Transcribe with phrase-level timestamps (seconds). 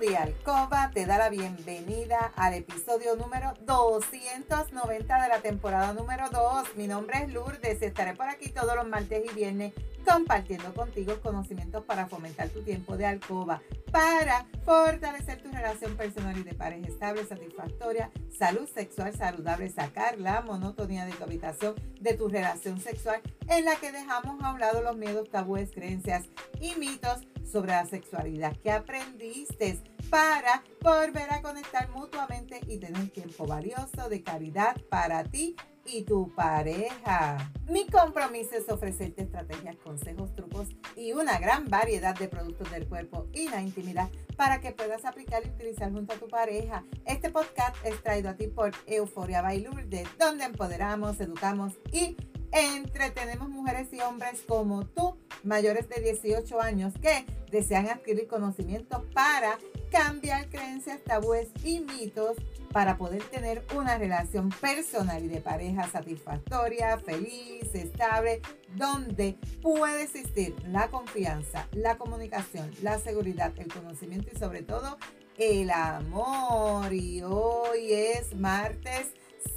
[0.00, 6.76] de Alcoba te da la bienvenida al episodio número 290 de la temporada número 2.
[6.76, 9.72] Mi nombre es Lourdes, estaré por aquí todos los martes y viernes
[10.06, 13.60] compartiendo contigo conocimientos para fomentar tu tiempo de alcoba,
[13.90, 20.42] para fortalecer tu relación personal y de pareja estable, satisfactoria, salud sexual saludable, sacar la
[20.42, 24.82] monotonía de tu habitación, de tu relación sexual, en la que dejamos a un lado
[24.82, 26.24] los miedos, tabúes, creencias
[26.60, 33.46] y mitos sobre la sexualidad que aprendiste para volver a conectar mutuamente y tener tiempo
[33.46, 37.52] valioso de calidad para ti y tu pareja.
[37.68, 43.26] Mi compromiso es ofrecerte estrategias, consejos, trucos y una gran variedad de productos del cuerpo
[43.32, 46.84] y la intimidad para que puedas aplicar y utilizar junto a tu pareja.
[47.04, 52.16] Este podcast es traído a ti por Euforia Bailurde, donde empoderamos, educamos y
[52.52, 59.58] entretenemos mujeres y hombres como tú, mayores de 18 años, que desean adquirir conocimiento para
[59.96, 62.36] cambiar creencias, tabúes y mitos
[62.70, 68.42] para poder tener una relación personal y de pareja satisfactoria, feliz, estable,
[68.74, 74.98] donde puede existir la confianza, la comunicación, la seguridad, el conocimiento y sobre todo
[75.38, 76.92] el amor.
[76.92, 79.12] Y hoy es martes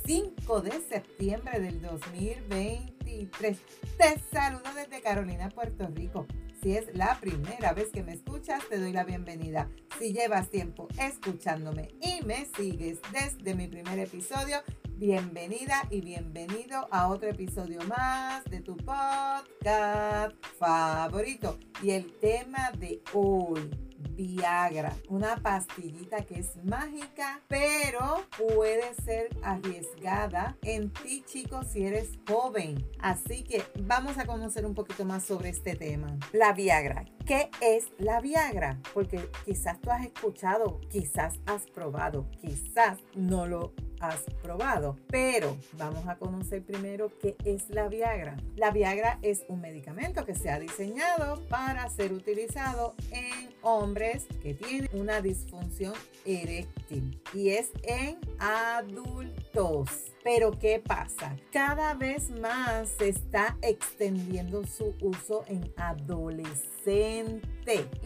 [0.05, 3.57] 5 de septiembre del 2023.
[3.97, 6.25] Te saludo desde Carolina, Puerto Rico.
[6.61, 9.69] Si es la primera vez que me escuchas, te doy la bienvenida.
[9.97, 14.57] Si llevas tiempo escuchándome y me sigues desde mi primer episodio,
[14.97, 21.57] bienvenida y bienvenido a otro episodio más de tu podcast favorito.
[21.81, 30.57] Y el tema de hoy Viagra, una pastillita que es mágica, pero puede ser arriesgada
[30.63, 32.85] en ti, chicos, si eres joven.
[32.99, 36.17] Así que vamos a conocer un poquito más sobre este tema.
[36.33, 37.05] La Viagra.
[37.25, 38.79] ¿Qué es la Viagra?
[38.93, 44.97] Porque quizás tú has escuchado, quizás has probado, quizás no lo has probado.
[45.07, 48.37] Pero vamos a conocer primero qué es la Viagra.
[48.55, 54.53] La Viagra es un medicamento que se ha diseñado para ser utilizado en hombres que
[54.53, 55.93] tienen una disfunción
[56.25, 59.89] eréctil y es en adultos.
[60.31, 61.35] Pero ¿qué pasa?
[61.51, 67.41] Cada vez más se está extendiendo su uso en adolescentes.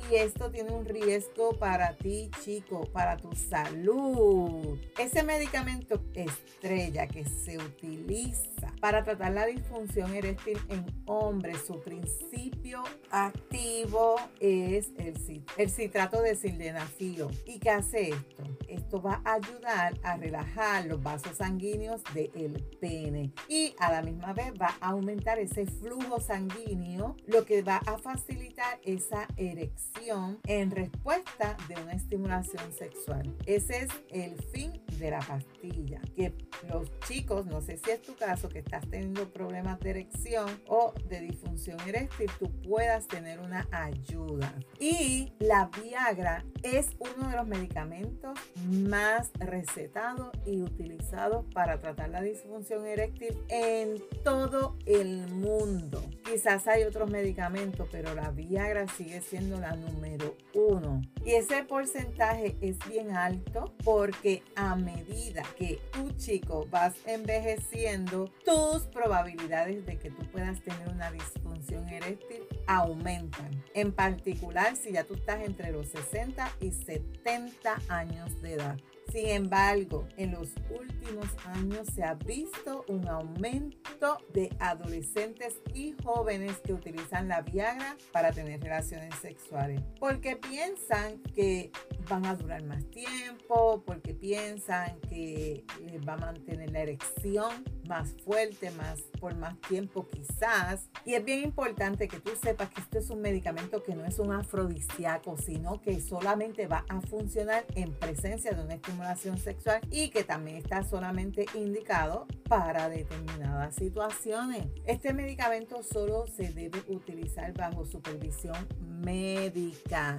[0.10, 4.80] Y esto tiene un riesgo para ti, chico, para tu salud.
[4.98, 12.84] Ese medicamento estrella que se utiliza para tratar la disfunción eréctil en hombres, su principio
[13.12, 15.14] activo es el,
[15.58, 17.32] el citrato de sildenafilo.
[17.46, 18.44] ¿Y qué hace esto?
[18.68, 24.34] Esto va a ayudar a relajar los vasos sanguíneos del pene y a la misma
[24.34, 30.72] vez va a aumentar ese flujo sanguíneo, lo que va a facilitar esa erección en
[30.72, 33.36] respuesta de una estimulación sexual.
[33.46, 36.02] Ese es el fin de la pastilla.
[36.16, 36.34] Que
[36.70, 40.94] los chicos, no sé si es tu caso, que estás teniendo problemas de erección o
[41.10, 44.54] de disfunción eréctil, tú puedas tener una ayuda.
[44.80, 48.38] Y la Viagra es uno de los medicamentos
[48.68, 56.04] más recetados y utilizados para tratar la disfunción eréctil en todo el mundo.
[56.26, 61.02] Quizás hay otros medicamentos, pero la Viagra sigue siendo la número uno.
[61.26, 68.84] Y ese porcentaje es bien alto porque a medida que tu chico vas envejeciendo, tus
[68.84, 73.64] probabilidades de que tú puedas tener una disfunción eréctil aumentan.
[73.74, 78.78] En particular si ya tú estás entre los 60 y 70 años de edad.
[79.12, 86.58] Sin embargo, en los últimos años se ha visto un aumento de adolescentes y jóvenes
[86.64, 89.82] que utilizan la Viagra para tener relaciones sexuales.
[90.00, 91.72] Porque piensan que
[92.10, 98.14] van a durar más tiempo, porque piensan que les va a mantener la erección más
[98.24, 100.90] fuerte, más por más tiempo quizás.
[101.06, 104.20] Y es bien importante que tú sepas que esto es un medicamento que no es
[104.20, 110.10] un afrodisíaco, sino que solamente va a funcionar en presencia de una estimulación sexual y
[110.10, 114.68] que también está solamente indicado para determinadas situaciones.
[114.86, 118.56] Este medicamento solo se debe utilizar bajo supervisión
[119.04, 120.18] médica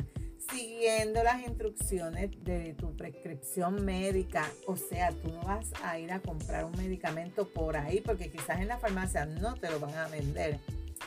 [0.50, 4.44] siguiendo las instrucciones de tu prescripción médica.
[4.66, 8.60] O sea, tú no vas a ir a comprar un medicamento por ahí porque quizás
[8.60, 10.58] en la farmacia no te lo van a vender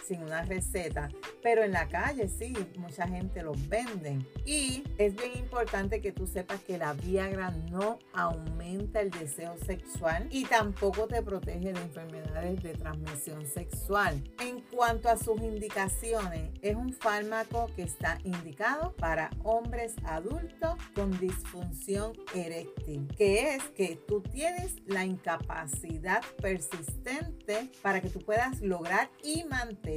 [0.07, 1.09] sin una receta,
[1.44, 4.19] pero en la calle sí, mucha gente los vende.
[4.45, 10.27] Y es bien importante que tú sepas que la Viagra no aumenta el deseo sexual
[10.31, 14.24] y tampoco te protege de enfermedades de transmisión sexual.
[14.39, 21.18] En cuanto a sus indicaciones, es un fármaco que está indicado para hombres adultos con
[21.19, 29.09] disfunción eréctil, que es que tú tienes la incapacidad persistente para que tú puedas lograr
[29.24, 29.96] y mantener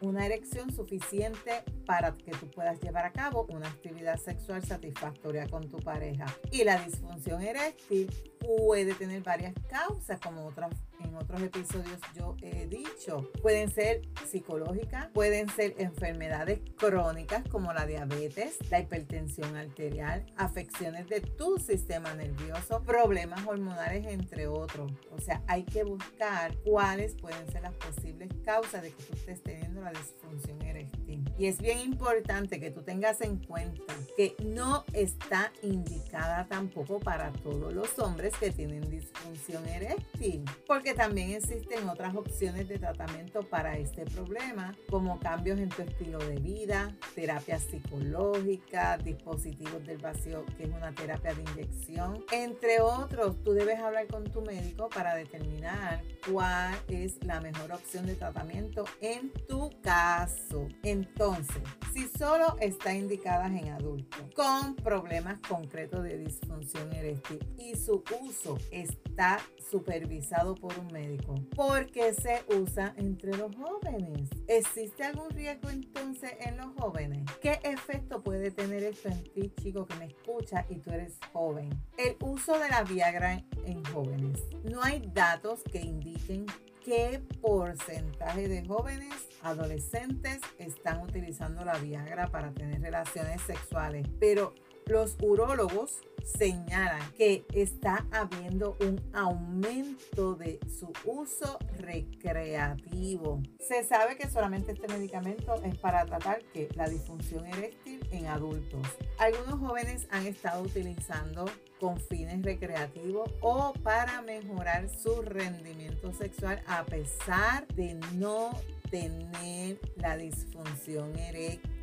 [0.00, 5.68] una erección suficiente para que tú puedas llevar a cabo una actividad sexual satisfactoria con
[5.68, 6.26] tu pareja.
[6.50, 8.08] Y la disfunción eréctil
[8.40, 10.70] puede tener varias causas, como otras
[11.04, 13.30] en otros episodios yo he dicho.
[13.42, 21.20] Pueden ser psicológicas, pueden ser enfermedades crónicas como la diabetes, la hipertensión arterial, afecciones de
[21.20, 24.92] tu sistema nervioso, problemas hormonales, entre otros.
[25.10, 29.42] O sea, hay que buscar cuáles pueden ser las posibles causas de que tú estés
[29.42, 31.24] teniendo la disfunción eréctil.
[31.38, 37.32] Y es bien importante que tú tengas en cuenta que no está indicada tampoco para
[37.32, 43.76] todos los hombres que tienen disfunción eréctil, porque también existen otras opciones de tratamiento para
[43.76, 50.64] este problema, como cambios en tu estilo de vida, terapia psicológica, dispositivos del vacío, que
[50.64, 53.42] es una terapia de inyección, entre otros.
[53.42, 58.84] Tú debes hablar con tu médico para determinar cuál es la mejor opción de tratamiento
[59.00, 60.68] en tu caso.
[60.82, 61.62] Entonces,
[61.92, 68.58] si solo está indicada en adultos con problemas concretos de disfunción eréctil y su uso
[68.70, 69.40] está
[69.70, 74.28] supervisado por un médico, ¿por qué se usa entre los jóvenes?
[74.46, 77.24] ¿Existe algún riesgo entonces en los jóvenes?
[77.40, 81.70] ¿Qué efecto puede tener esto en ti, chico, que me escucha y tú eres joven?
[81.96, 84.40] El uso de la Viagra en jóvenes.
[84.64, 86.46] No hay datos que indiquen
[86.84, 94.54] qué porcentaje de jóvenes adolescentes están utilizando la Viagra para tener relaciones sexuales, pero
[94.90, 103.40] los urólogos señalan que está habiendo un aumento de su uso recreativo.
[103.60, 106.40] Se sabe que solamente este medicamento es para tratar
[106.74, 108.86] la disfunción eréctil en adultos.
[109.18, 111.46] Algunos jóvenes han estado utilizando
[111.78, 118.50] con fines recreativos o para mejorar su rendimiento sexual a pesar de no
[118.90, 121.79] tener la disfunción eréctil.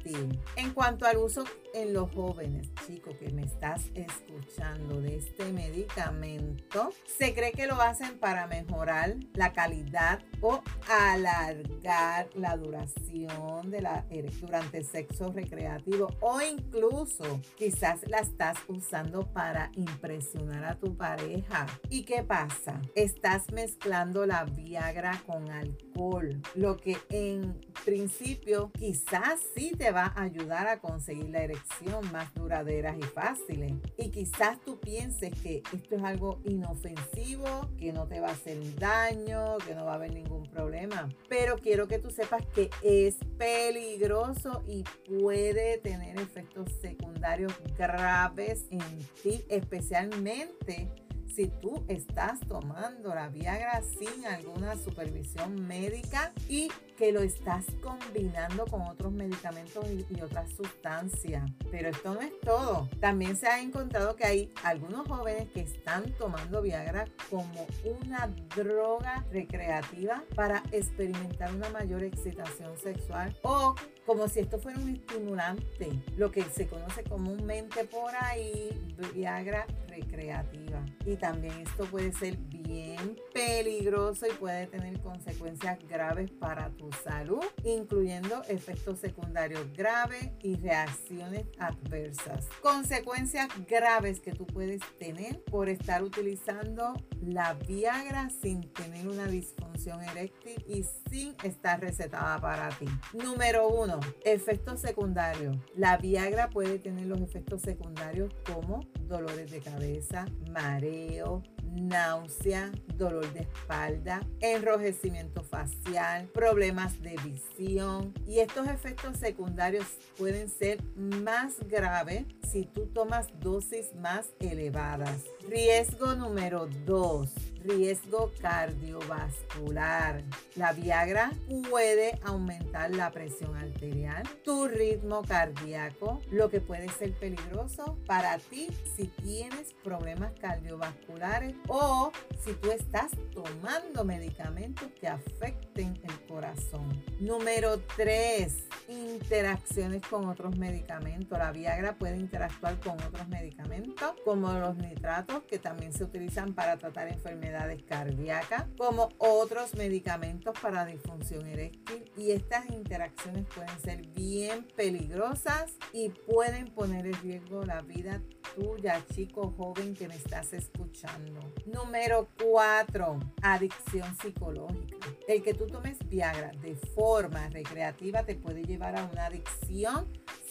[0.55, 1.43] En cuanto al uso
[1.73, 7.81] en los jóvenes, chico, que me estás escuchando de este medicamento, se cree que lo
[7.81, 14.05] hacen para mejorar la calidad o alargar la duración de la
[14.39, 21.65] durante el sexo recreativo o incluso quizás la estás usando para impresionar a tu pareja.
[21.89, 22.81] ¿Y qué pasa?
[22.95, 30.21] Estás mezclando la Viagra con alcohol, lo que en principio quizás sí te va a
[30.21, 33.73] ayudar a conseguir la erección más duraderas y fáciles.
[33.97, 38.57] Y quizás tú pienses que esto es algo inofensivo, que no te va a hacer
[38.75, 41.09] daño, que no va a haber ningún problema.
[41.29, 48.99] Pero quiero que tú sepas que es peligroso y puede tener efectos secundarios graves en
[49.23, 57.21] ti, especialmente si tú estás tomando la Viagra sin alguna supervisión médica y que lo
[57.21, 61.47] estás combinando con otros medicamentos y, otras sustancias.
[61.69, 62.89] Pero esto no es todo.
[62.99, 67.67] También se ha encontrado que hay algunos jóvenes que están tomando Viagra como
[68.01, 73.75] una droga recreativa para experimentar una mayor excitación sexual o
[74.07, 78.69] como si esto fuera un estimulante, lo que se conoce comúnmente por ahí,
[79.13, 80.85] Viagra recreativa.
[81.05, 87.43] Y también esto puede ser bien peligroso y puede tener consecuencias graves para tu salud,
[87.63, 92.47] incluyendo efectos secundarios graves y reacciones adversas.
[92.61, 100.01] Consecuencias graves que tú puedes tener por estar utilizando la Viagra sin tener una disfunción
[100.03, 102.85] eréctil y sin estar recetada para ti.
[103.13, 105.57] Número uno, efectos secundarios.
[105.75, 113.41] La Viagra puede tener los efectos secundarios como dolores de cabeza, mareo, náusea, dolor de
[113.41, 119.85] espalda, enrojecimiento facial, problemas de visión y estos efectos secundarios
[120.17, 125.23] pueden ser más graves si tú tomas dosis más elevadas.
[125.47, 130.23] Riesgo número 2 riesgo cardiovascular.
[130.55, 131.31] La Viagra
[131.69, 138.67] puede aumentar la presión arterial, tu ritmo cardíaco, lo que puede ser peligroso para ti
[138.95, 142.11] si tienes problemas cardiovasculares o
[142.43, 147.03] si tú estás tomando medicamentos que afecten el corazón.
[147.19, 148.55] Número 3.
[148.89, 151.37] Interacciones con otros medicamentos.
[151.37, 156.77] La Viagra puede interactuar con otros medicamentos como los nitratos que también se utilizan para
[156.77, 164.67] tratar enfermedades cardíacas, como otros medicamentos para disfunción eréctil y estas interacciones pueden ser bien
[164.75, 168.21] peligrosas y pueden poner en riesgo la vida
[168.55, 171.39] tuya, chico joven que me estás escuchando.
[171.65, 173.19] Número 4.
[173.41, 174.97] Adicción psicológica.
[175.27, 180.07] El que tú tomes Viagra de forma recreativa te puede llevar a una adicción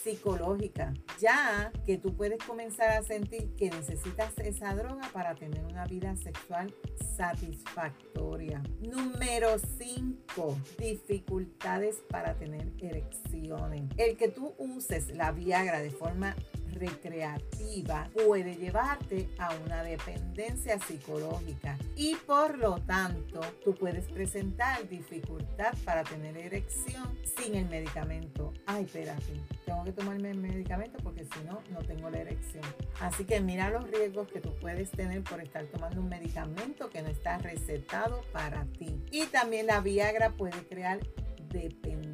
[0.07, 5.85] psicológica, ya que tú puedes comenzar a sentir que necesitas esa droga para tener una
[5.85, 6.73] vida sexual
[7.17, 8.63] satisfactoria.
[8.81, 13.83] Número 5, dificultades para tener erecciones.
[13.97, 16.37] El que tú uses la Viagra de forma
[16.79, 25.75] recreativa puede llevarte a una dependencia psicológica y por lo tanto tú puedes presentar dificultad
[25.85, 28.53] para tener erección sin el medicamento.
[28.67, 32.65] Ay, espérate, tengo que tomarme el medicamento porque si no, no tengo la erección.
[33.01, 37.03] Así que mira los riesgos que tú puedes tener por estar tomando un medicamento que
[37.03, 39.03] no está recetado para ti.
[39.11, 41.01] Y también la Viagra puede crear
[41.49, 42.06] dependencia.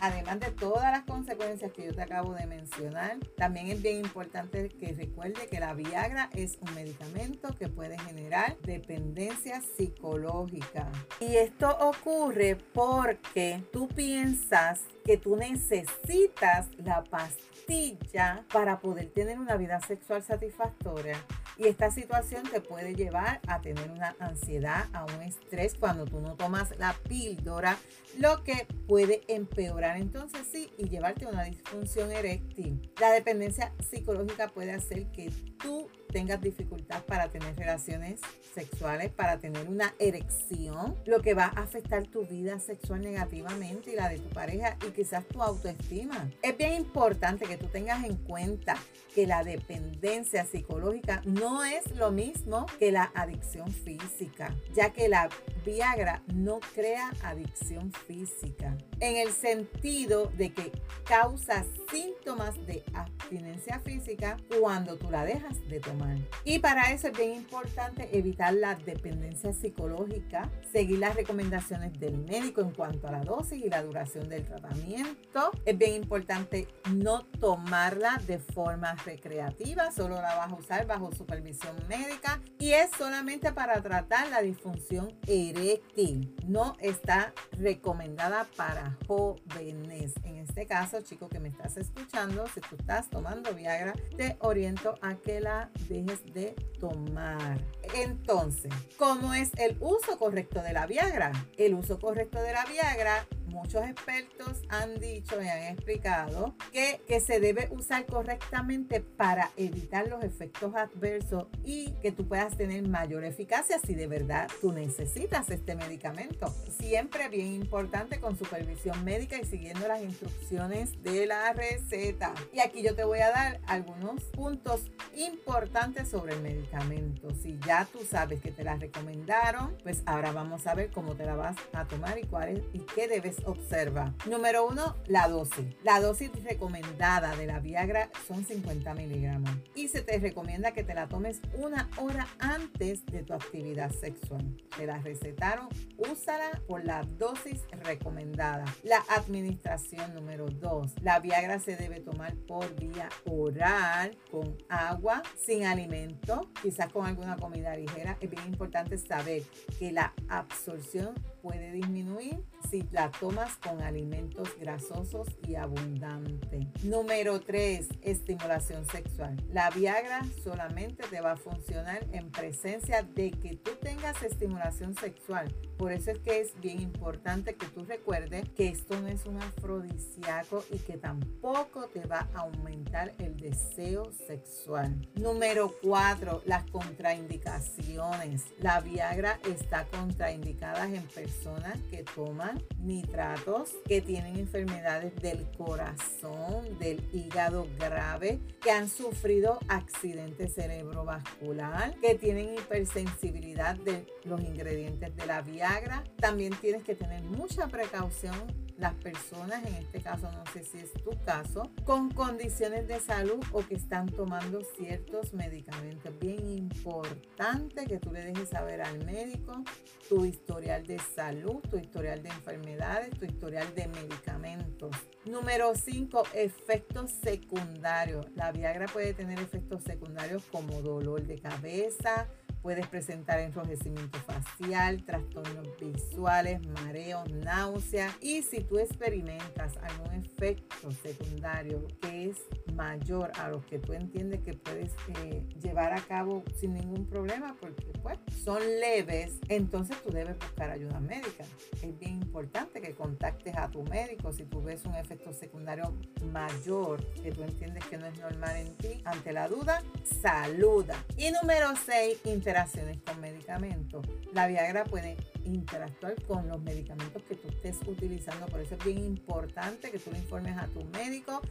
[0.00, 4.68] Además de todas las consecuencias que yo te acabo de mencionar, también es bien importante
[4.68, 10.90] que recuerde que la Viagra es un medicamento que puede generar dependencia psicológica.
[11.20, 19.56] Y esto ocurre porque tú piensas que tú necesitas la pastilla para poder tener una
[19.56, 21.24] vida sexual satisfactoria.
[21.56, 26.20] Y esta situación te puede llevar a tener una ansiedad, a un estrés cuando tú
[26.20, 27.76] no tomas la píldora,
[28.18, 32.90] lo que puede empeorar entonces sí y llevarte a una disfunción eréctil.
[33.00, 35.30] La dependencia psicológica puede hacer que
[35.62, 38.20] tú tengas dificultad para tener relaciones
[38.54, 43.96] sexuales, para tener una erección, lo que va a afectar tu vida sexual negativamente y
[43.96, 46.30] la de tu pareja y quizás tu autoestima.
[46.42, 48.76] Es bien importante que tú tengas en cuenta
[49.20, 55.28] que la dependencia psicológica no es lo mismo que la adicción física, ya que la
[55.62, 60.72] Viagra no crea adicción física, en el sentido de que
[61.04, 66.16] causa síntomas de abstinencia física cuando tú la dejas de tomar.
[66.44, 72.62] Y para eso es bien importante evitar la dependencia psicológica, seguir las recomendaciones del médico
[72.62, 75.50] en cuanto a la dosis y la duración del tratamiento.
[75.66, 81.74] Es bien importante no tomarla de forma recreativa, solo la vas a usar bajo supervisión
[81.88, 86.34] médica y es solamente para tratar la disfunción eréctil.
[86.46, 90.14] No está recomendada para jóvenes.
[90.22, 94.94] En este caso, chico que me estás escuchando, si tú estás tomando Viagra, te oriento
[95.02, 97.60] a que la dejes de tomar.
[97.94, 101.32] Entonces, ¿cómo es el uso correcto de la Viagra?
[101.56, 107.20] El uso correcto de la Viagra muchos expertos han dicho y han explicado que, que,
[107.20, 113.24] se debe usar correctamente para evitar los efectos adversos y que tú puedas tener mayor
[113.24, 116.48] eficacia si de verdad tú necesitas este medicamento.
[116.78, 122.34] Siempre bien importante con supervisión médica y siguiendo las instrucciones de la receta.
[122.52, 127.28] Y aquí yo te voy a dar algunos puntos importantes sobre el medicamento.
[127.42, 131.24] Si ya tú sabes que te la recomendaron, pues ahora vamos a ver cómo te
[131.24, 134.14] la vas a tomar y cuál es y qué debes observa.
[134.26, 135.66] Número uno, la dosis.
[135.82, 140.94] La dosis recomendada de la Viagra son 50 miligramos y se te recomienda que te
[140.94, 144.56] la tomes una hora antes de tu actividad sexual.
[144.76, 148.64] Te la recetaron, úsala por la dosis recomendada.
[148.82, 150.92] La administración número dos.
[151.02, 157.36] La Viagra se debe tomar por vía oral con agua, sin alimento, quizás con alguna
[157.36, 158.16] comida ligera.
[158.20, 159.42] Es bien importante saber
[159.78, 166.66] que la absorción puede disminuir si la tomas con alimentos grasosos y abundantes.
[166.84, 169.36] Número 3, estimulación sexual.
[169.52, 175.54] La Viagra solamente te va a funcionar en presencia de que tú tengas estimulación sexual.
[175.78, 179.38] Por eso es que es bien importante que tú recuerdes que esto no es un
[179.38, 185.08] afrodisíaco y que tampoco te va a aumentar el deseo sexual.
[185.14, 188.44] Número 4, las contraindicaciones.
[188.58, 196.78] La Viagra está contraindicada en personas personas que toman nitratos, que tienen enfermedades del corazón,
[196.80, 205.26] del hígado grave, que han sufrido accidente cerebrovascular, que tienen hipersensibilidad de los ingredientes de
[205.26, 206.02] la Viagra.
[206.16, 208.34] También tienes que tener mucha precaución
[208.80, 213.44] las personas, en este caso no sé si es tu caso, con condiciones de salud
[213.52, 216.18] o que están tomando ciertos medicamentos.
[216.18, 219.62] Bien importante que tú le dejes saber al médico
[220.08, 224.96] tu historial de salud, tu historial de enfermedades, tu historial de medicamentos.
[225.26, 228.26] Número 5, efectos secundarios.
[228.34, 232.28] La Viagra puede tener efectos secundarios como dolor de cabeza,
[232.62, 238.14] Puedes presentar enrojecimiento facial, trastornos visuales, mareos, náuseas.
[238.20, 242.36] Y si tú experimentas algún efecto secundario que es
[242.74, 247.56] mayor a los que tú entiendes que puedes eh, llevar a cabo sin ningún problema,
[247.60, 251.44] porque pues son leves, entonces tú debes buscar ayuda médica.
[251.82, 255.94] Es bien importante que contactes a tu médico si tú ves un efecto secundario
[256.32, 259.02] mayor que tú entiendes que no es normal en ti.
[259.04, 259.82] Ante la duda,
[260.22, 260.94] saluda.
[261.16, 264.04] Y número 6, interacciones con medicamentos.
[264.32, 268.46] La Viagra puede interactuar con los medicamentos que tú estés utilizando.
[268.46, 271.42] Por eso es bien importante que tú le informes a tu médico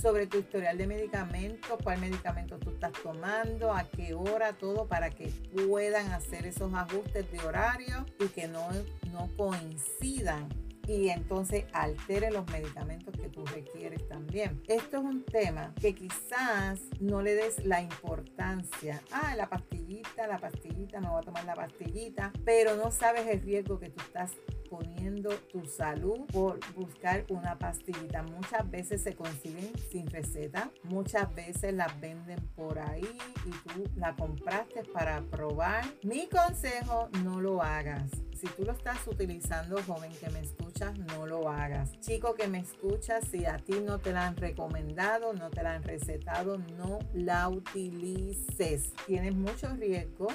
[0.00, 5.10] sobre tu historial de medicamentos, cuál medicamento tú estás tomando, a qué hora, todo para
[5.10, 5.28] que
[5.68, 8.66] puedan hacer esos ajustes de horario y que no,
[9.12, 10.48] no coincidan
[10.86, 14.62] y entonces altere los medicamentos que tú requieres también.
[14.68, 19.02] Esto es un tema que quizás no le des la importancia.
[19.10, 23.40] Ah, la pastillita, la pastillita, me voy a tomar la pastillita, pero no sabes el
[23.42, 24.32] riesgo que tú estás
[24.68, 28.22] poniendo tu salud por buscar una pastillita.
[28.22, 33.08] Muchas veces se consiguen sin receta, muchas veces las venden por ahí
[33.44, 35.84] y tú la compraste para probar.
[36.02, 38.10] Mi consejo, no lo hagas.
[38.34, 41.98] Si tú lo estás utilizando, joven que me escuchas, no lo hagas.
[42.00, 45.74] Chico que me escuchas, si a ti no te la han recomendado, no te la
[45.74, 48.92] han recetado, no la utilices.
[49.06, 50.28] Tienes mucho riesgo